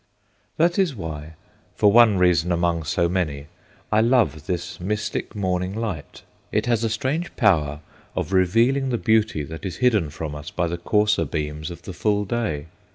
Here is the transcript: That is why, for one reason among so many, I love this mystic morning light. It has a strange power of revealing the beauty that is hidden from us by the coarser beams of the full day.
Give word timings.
That 0.57 0.79
is 0.79 0.95
why, 0.95 1.35
for 1.75 1.91
one 1.91 2.17
reason 2.17 2.51
among 2.51 2.85
so 2.85 3.07
many, 3.07 3.45
I 3.91 4.01
love 4.01 4.47
this 4.47 4.79
mystic 4.79 5.35
morning 5.35 5.75
light. 5.75 6.23
It 6.51 6.65
has 6.65 6.83
a 6.83 6.89
strange 6.89 7.35
power 7.35 7.81
of 8.15 8.33
revealing 8.33 8.89
the 8.89 8.97
beauty 8.97 9.43
that 9.43 9.63
is 9.63 9.77
hidden 9.77 10.09
from 10.09 10.33
us 10.33 10.49
by 10.49 10.65
the 10.65 10.79
coarser 10.79 11.25
beams 11.25 11.69
of 11.69 11.83
the 11.83 11.93
full 11.93 12.25
day. 12.25 12.65